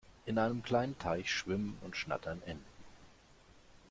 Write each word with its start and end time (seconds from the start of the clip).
In 0.25 0.39
einem 0.39 0.63
kleinen 0.63 0.97
Teich 0.97 1.31
schwimmen 1.31 1.77
und 1.81 1.95
schnattern 1.95 2.41
Enten. 2.47 2.65